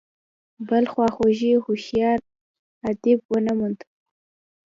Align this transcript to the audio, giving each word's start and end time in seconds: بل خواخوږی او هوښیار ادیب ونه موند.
بل 0.67 0.83
خواخوږی 0.91 1.49
او 1.55 1.61
هوښیار 1.65 2.19
ادیب 2.89 3.19
ونه 3.31 3.53
موند. 3.59 3.79